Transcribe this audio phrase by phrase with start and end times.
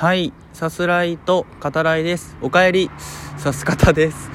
[0.00, 2.34] はいさすらいと語らいです。
[2.40, 2.90] おかえり。
[3.36, 4.30] さす方です。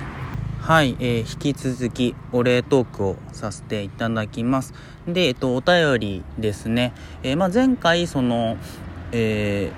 [0.62, 4.76] はい、えー、引き続きお礼トークをさせていただきます。
[5.08, 6.94] でえっとお便りですね、
[7.24, 8.58] えー、まあ、前回その
[9.12, 9.72] え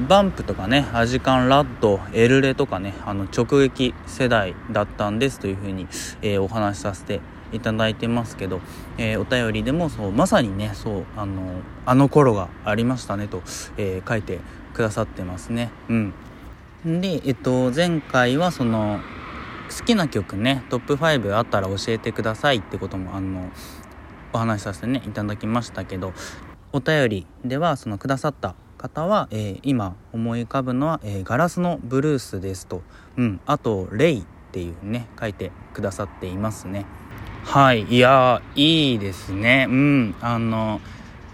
[0.00, 5.86] ー、バンプとかね、アジカンラッド、エルレとかね、あの、直撃世代だったんですというふうに、
[6.20, 7.20] えー、お話しさせて
[7.52, 8.60] いただいてますけど、
[8.98, 13.42] えー、お便りでもそうまさにねそうあのあの頃がありましたねと、
[13.76, 14.40] えー、書いて
[14.76, 16.14] くださってますねうん
[17.00, 19.00] でえっと前回はその
[19.76, 23.50] 好きな曲ねトップ5あったら教えてくださいってこともあの
[24.32, 26.12] お話しさせてねいただきましたけど
[26.72, 32.82] お便りではそのくださった方は、えー、今思い浮かぶのは、えー、ガラスのブルースですと、
[33.16, 36.84] うん、あと、レイっていうね、書いてくださっていますね。
[37.44, 37.84] はい。
[37.84, 39.66] いやいいですね。
[39.68, 40.14] うん。
[40.20, 40.80] あの、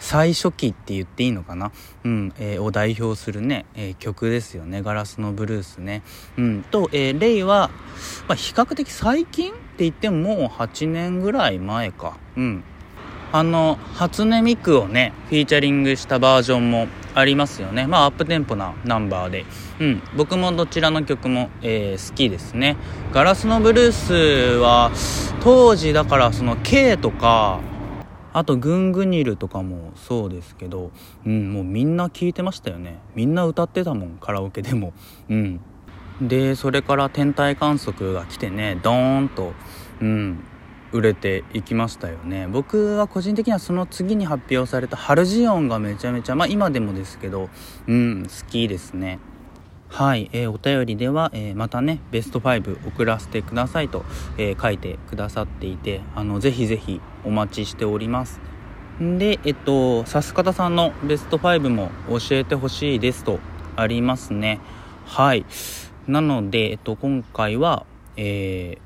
[0.03, 1.71] 最初期って言っていいのかな？
[2.05, 4.83] うん、えー、を代表するね、えー、曲ですよね。
[4.83, 6.03] ガラスのブルースね。
[6.37, 6.63] うん。
[6.65, 7.71] と、えー、レイは、
[8.27, 12.17] まあ、比較的最近って言ってももう8年ぐらい前か。
[12.37, 12.65] うん。
[13.31, 17.87] あの、初音ミクをね、フィーチャリングしたバージョンもありますよね。
[17.87, 19.47] まあ、アップテンポなナンバーで。
[19.79, 20.03] うん。
[20.17, 22.77] 僕もどちらの曲も、えー、好きですね。
[23.13, 24.13] ガラスのブルース
[24.59, 24.91] は、
[25.43, 27.61] 当時だからその K とか、
[28.33, 30.91] あとグングニルとかもそうですけど、
[31.27, 32.99] うん、もうみんな聴いてましたよね。
[33.15, 34.93] みんな歌ってたもん、カラオケでも。
[35.29, 35.61] うん。
[36.21, 39.53] で、それから天体観測が来てね、ドーンと、
[40.01, 40.45] うん、
[40.93, 47.49] 売れていきましたよね僕は個人的にはその次に発表されたハルジオンがめちゃめちゃまあ今でもですけど
[47.87, 49.19] うん好きですね
[49.89, 54.05] はい、えー、お便りでは、えー、またねベスト5送らせてくださいと、
[54.39, 58.41] えー、書いてくださっていてあのぜひぜひお待ちしております。
[59.01, 63.41] でえっとさす方さんのベスト5も教えてほしいですと
[63.77, 64.61] ありますね。
[65.07, 65.45] はい。
[66.07, 67.87] なので、えっと、今回は、
[68.17, 68.79] え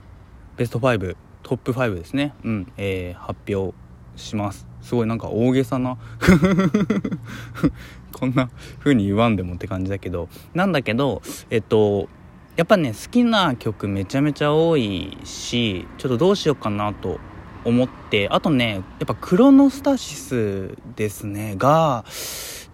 [0.54, 2.72] ー、ベスト5トップ5ですね、うん。
[2.76, 3.74] えー、発表
[4.16, 4.66] します。
[4.82, 5.98] すごいなんか大げさな。
[8.12, 10.28] こんな風に言わんでもって感じだけど。
[10.54, 12.08] なんだけどえっと
[12.56, 17.18] やっぱね好きな曲めちゃめちゃ多いしちょっとどうしようかなと
[17.66, 22.04] 思ってあとねやっぱクロノスタシスですねが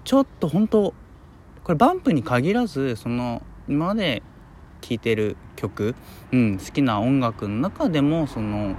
[0.04, 0.94] ちょっと本当
[1.64, 4.22] これバンプに限らずその今まで
[4.82, 5.94] 聴いてる曲、
[6.32, 8.76] うん、好きな音楽の中でもその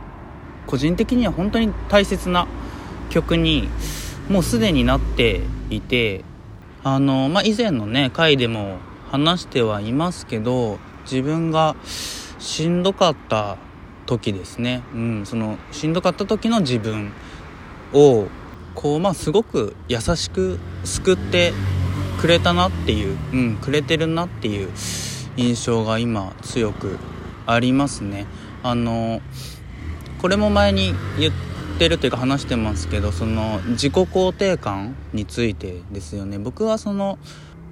[0.67, 2.47] 個人的には本当に大切な
[3.09, 3.67] 曲に
[4.29, 6.23] もうすでになっていて
[6.83, 8.77] あの、まあ、以前のね回でも
[9.09, 11.75] 話してはいますけど自分が
[12.39, 13.57] しんどかった
[14.05, 17.11] 時ですね、うん、そのしんどかった時の自分
[17.93, 18.27] を
[18.75, 21.53] こうまあすごく優しく救って
[22.19, 24.69] くれたなっていう、うん、くれてるなっていう
[25.37, 26.97] 印象が今強く
[27.45, 28.25] ありますね。
[28.63, 29.21] あの
[30.21, 31.33] これも前に言っ
[31.77, 36.39] てるというか話してますけどその自己肯定感についてですよね。
[36.39, 37.17] 僕はその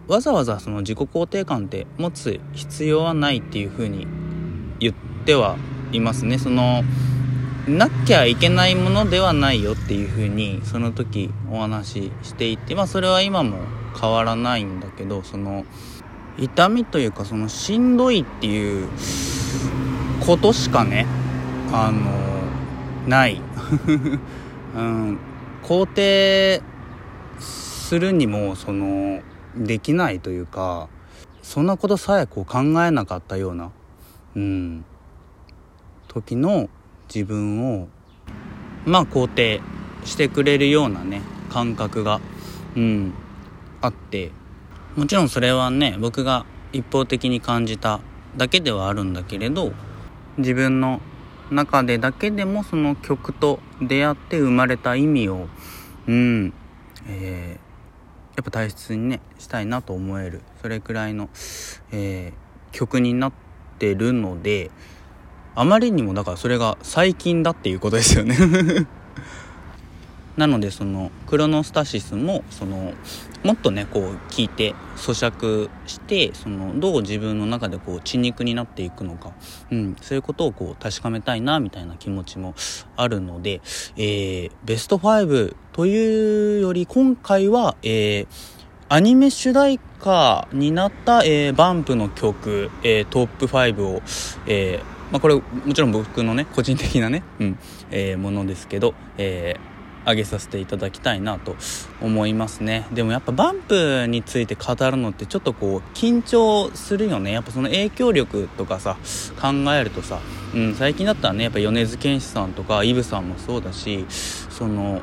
[0.08, 4.06] わざわざその自己肯定感って持つ必要はないっていうふうに
[4.80, 4.94] 言っ
[5.26, 5.56] ては
[5.92, 6.38] いますね。
[6.38, 6.84] その
[7.68, 13.58] なきゃいけないものではないよっていうふうにその時お話ししていてまあそれは今も
[14.00, 15.66] 変わらないんだけどその
[16.40, 18.88] 痛みというかそのしんどいっていう
[20.26, 21.06] ことしかね
[21.72, 22.12] あの
[23.08, 23.42] ない。
[24.76, 25.18] うん。
[25.64, 26.62] 肯定
[27.40, 29.22] するにもその
[29.56, 30.90] できないというか
[31.42, 33.72] そんなことさえこう考えなかったような。
[34.36, 34.86] うん。
[36.12, 36.70] 時の
[37.08, 37.88] 自分を
[38.86, 39.62] まあ肯定
[40.04, 42.20] してくれるようなね感覚が
[42.76, 43.14] うん
[43.80, 44.32] あって
[44.98, 48.02] もちろんそれはね僕が一方的に感じた
[48.36, 49.72] だけではあるんだけれど
[50.38, 51.00] 自分の
[51.50, 55.48] 中でだけでもその曲と出会って生まれた意味を
[56.08, 56.54] うん
[57.08, 61.30] えー、やっぱ大切にねしたいなと思えるそれくらいの、
[61.94, 63.34] えー、曲になっ
[63.80, 64.72] てるので
[65.56, 68.36] あまりにもだからそれが最近だっていうことですよね。
[70.38, 72.94] なのでそのクロノスタシスもその
[73.44, 79.34] もっとねこう聞いて咀嚼してそのどう自分の中でこう血肉になっていくのか、
[79.72, 82.54] うん、そういうことをこう確かめたいなみたいな気持ちも
[82.96, 83.62] あるので、
[83.98, 88.28] えー、ベスト5というより今回は、えー、
[88.90, 94.02] アニメ主題歌になった、えー、バンプの曲、えー、トップ5を、
[94.48, 95.42] えーまあ、これも
[95.74, 97.60] ちろん僕のね個人的なね、うん
[97.92, 99.72] えー、ものですけど、えー
[100.06, 101.56] 上げさせていただきたいなと
[102.02, 102.88] 思いますね。
[102.92, 107.32] でもやっぱバンプについて語るのってちょっとこう緊張するよね。
[107.32, 108.98] やっぱその影響力とかさ
[109.40, 110.20] 考えるとさ、
[110.56, 115.02] うん、最近だったらねやっぱ米津玄師さんとかイブさんもそうだしその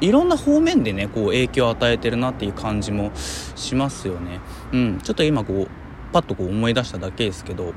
[0.00, 4.40] いろんな方面でねこう影響を与えてるなっていう感じもしますよね。
[4.72, 5.68] うんちょっと今こう
[6.12, 7.72] パッとこう思い出しただけですけど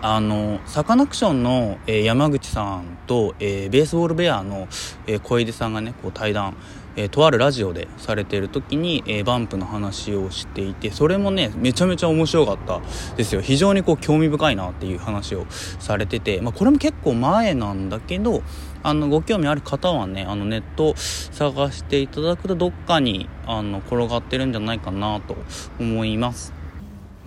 [0.00, 4.68] あのサカナクションの、えー、山口さんと、えー、ベースボールベアの、
[5.08, 6.56] えー、小出さんがねこう対談、
[6.94, 12.80] えー、とあるラジオでされている時に、えー、バンプの話をしていてそれもねめちゃめちゃ面白かった
[13.16, 13.40] ですよ。
[13.40, 18.42] 非常にこう興味深いなっていう話をされてて、まあ、これも結構前なんだけど
[18.84, 25.36] あのご興味ある方はねあのネット探していただくとどっかにあの転がってるんじゃないかなと
[25.80, 26.57] 思います。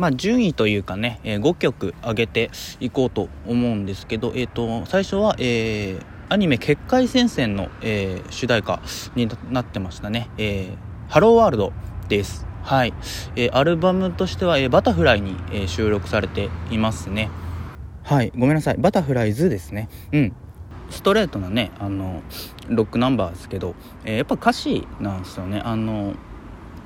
[0.02, 2.50] まあ、順位というかね、えー、5曲上げて
[2.80, 8.82] いこうと思うんですけど、えっ、ー、と、最初は、えー、アニメ結界戦線の、え、主題歌
[9.14, 10.28] になってましたね。
[10.40, 11.72] えー、ハローワールド
[12.10, 12.48] です。
[12.64, 12.96] はい。
[13.36, 17.30] えー、アルバムとしては、え、バタフライに、え、収録されていますね。
[18.02, 18.32] はい。
[18.36, 18.78] ごめんなさい。
[18.80, 19.88] バタフライズですね。
[20.14, 20.34] うん。
[20.90, 22.24] ストレートなね、あの、
[22.70, 25.62] ロックナンバーですけど、えー、やっぱ歌詞なんですよね。
[25.64, 26.16] あの、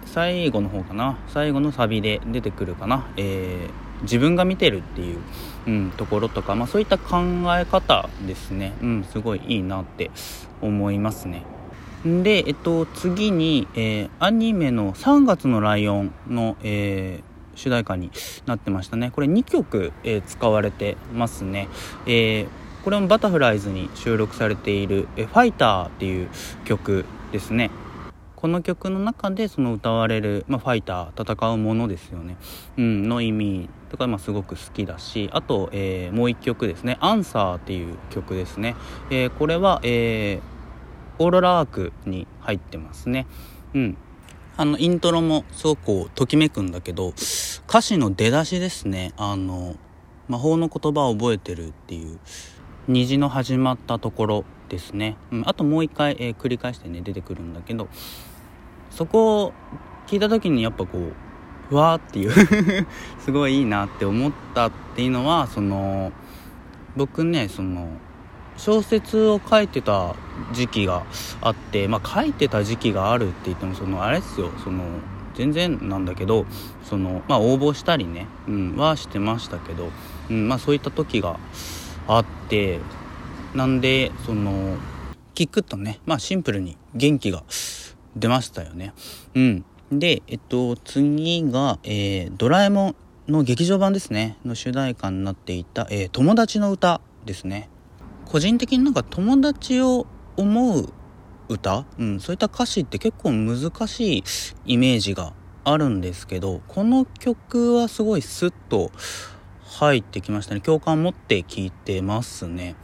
[0.05, 1.17] 最後の方かな。
[1.27, 5.19] 最後のサビで出てくるかな、えー、自分が見てるっていう、
[5.67, 7.17] うん、ところとか、まあ、そういった考
[7.57, 10.11] え方ですね、うん、すごいいいなって
[10.61, 11.43] 思いますね。
[12.05, 18.11] で、えっと、次に、えー、アニメの「3月のライオンの」えー、主題歌に
[18.45, 19.11] なってましたね。
[19.11, 21.67] これ2曲、えー、使われてますね、
[22.05, 22.47] え
[22.83, 26.29] これもバタフライズに収録されている「ファイター」っていう
[26.65, 27.71] 曲ですね。
[28.45, 32.37] この曲の中でその歌われる、まあ、ファイター戦うものですよね、
[32.77, 38.75] うん、の意味とか、まあ、すごく好きだしあと、えー、もう一曲ですね「アンサーっていう曲ですね、
[39.09, 43.25] えー、これは、えー、オーロラアークに入ってますね。
[43.73, 43.97] うん。
[44.57, 47.13] あのイントロもすごくこうときめくんだけど
[47.67, 49.13] 歌詞の出だしですね。
[49.17, 49.75] あの
[50.27, 52.19] 魔法の言葉を覚えてるっていう
[52.87, 57.87] 虹の始まったところですね、うん、あともう一回、えー、繰り返してね出てくるんだけど
[58.95, 59.53] そこを
[60.07, 61.13] 聞いた時にやっぱこう
[61.69, 62.31] ふわーっていう
[63.19, 66.11] すごいいいなって思ったっていうのはその
[66.95, 67.89] 僕ねその
[68.57, 70.15] 小説を書いてた
[70.53, 71.03] 時期が
[71.41, 74.83] あってまあ書いてた時期があるって言ってもそのあれっすよその
[75.33, 76.45] 全然なんだけど
[76.83, 79.89] そのまあ応募したりね、うん、はしてましたけど、
[80.29, 81.37] うん、まあそういった時が
[82.07, 82.79] あって
[83.53, 84.77] なんでその
[85.33, 87.43] 聞くとねまあシンプルに元気が
[88.15, 88.93] 出ましたよね。
[89.33, 89.65] うん。
[89.91, 92.95] で、えっと、次が、えー、ドラえもん
[93.27, 97.69] の劇場版ですね、の主題歌になっていた、えー、友達の歌ですね。
[98.25, 100.07] 個人的になんか友達を
[100.37, 100.89] 思う
[101.47, 104.23] 歌、うん、そういった歌詞って結構難しい
[104.65, 105.33] イメージが
[105.63, 108.91] あるんですけど、この曲はすごいスッと
[109.63, 110.61] 入ってきましたね。
[110.61, 112.75] 共感を持って聴いてますね。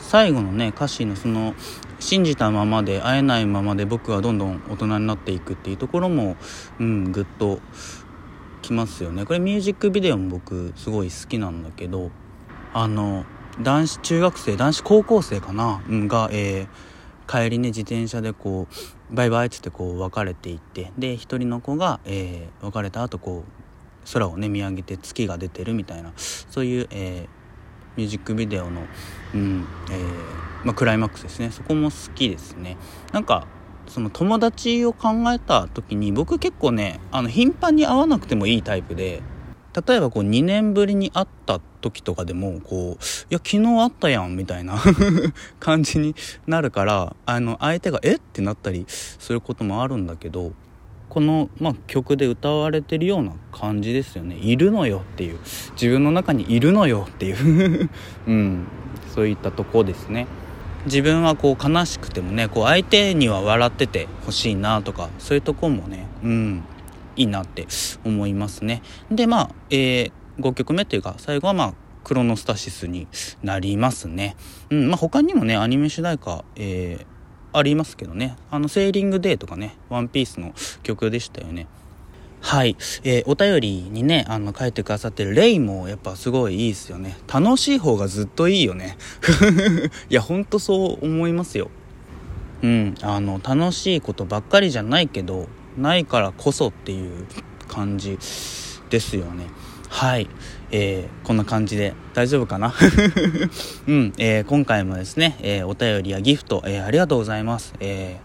[0.00, 1.54] 最後のね、歌詞のその、
[2.00, 6.36] 信じたままで会えないままで僕はどんどん大人になっていくっていうところも
[6.78, 7.60] うんぐっと
[8.62, 9.26] きますよね。
[9.26, 12.10] これミュージックビデオも僕すごい好きなんだけど
[12.72, 13.26] あの
[13.60, 18.66] 男子中学生男子高校生かな、が、えー、帰りね自転車でこ
[19.12, 27.39] うバイバイっつってこう別れていってで一人の子が、えー、別れた後こう空をね見上げて月が出てるみたいなそういう、えー
[27.96, 28.82] ミュージックビデオの、
[29.34, 31.50] うんえーまあ、クライマックスですね。
[31.50, 32.76] そこも好きですね。
[33.12, 33.46] なんか
[33.86, 39.20] その友達を考えた時に僕結構ねあの頻繁に会わなくてもいいタイプで
[39.86, 42.96] 例えばこう2年ぶりに会った時とかでもこうい
[43.30, 44.78] や昨日会ったやんみたいな
[45.58, 46.14] 感じに
[46.46, 48.14] なるからあの相手がえ？
[48.14, 50.52] ってなったりすることもあるんだけど
[51.10, 54.36] この、まあ、曲で歌われてるような感じですよね。
[54.36, 55.38] いるのよっていう。
[55.72, 57.90] 自分の中にいるのよっていう。
[58.26, 58.66] うん。
[59.14, 60.26] そういったとこですね。
[60.86, 66.62] 自分はこう悲しくてもねこう相手には笑っててほしいなとかそういうとこもねうん。
[67.16, 67.66] いいなって
[68.04, 68.80] 思いますね。
[69.10, 71.74] でまあ、えー、5曲目っていうか最後はまあ
[72.04, 73.08] クロノスタシスに
[73.42, 74.36] なりますね。
[74.70, 77.06] うん、まあ他にもね、アニメ主題歌、えー、
[77.52, 78.36] ありますけどね。
[78.50, 81.66] あの、セーリングデーとかね、ワンピースの曲でしたよね。
[82.40, 82.76] はい。
[83.04, 87.16] えー、お便りにね、あの、書いてくださってるレイもやっぱすごいいいですよね。
[87.32, 88.96] 楽しい方がずっといいよね。
[90.08, 91.70] いや、ほんとそう思いますよ。
[92.62, 92.94] うん。
[93.02, 97.26] あの、楽しいことばっかりじゃないけど、ないからこそっていう
[97.68, 98.18] 感じ
[98.88, 99.46] ですよね。
[99.92, 100.30] はい、
[100.70, 102.72] えー、こんな感じで大丈夫かな？
[103.86, 107.74] うん、えー、今回もですね、えー、お便りやギフト、えー、ありがとうございます。
[107.80, 108.18] え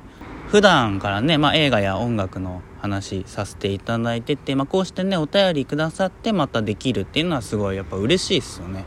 [0.47, 8.85] ー、普段からね、まあ、映画や音楽の話させていただいてて、まあ、こうしてね、お便りくださってまたできるっていうのはすごいやっぱ嬉しいですよね。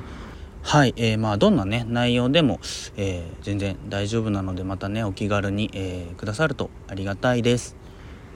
[0.63, 2.61] はい、えー、まあどんなね内容でも、
[2.97, 7.77] えー、全然大丈夫なのでまたねお気軽に、えー、くださるとありがたいです。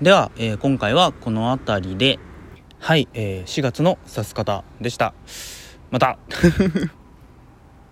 [0.01, 2.19] では、えー、今回はこの辺りで
[2.85, 5.15] はい、えー、4月の指す方でした。
[5.93, 6.19] また。